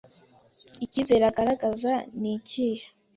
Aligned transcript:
Icyizere 0.85 1.23
agaragaza 1.27 1.91
nikihe 2.21 2.85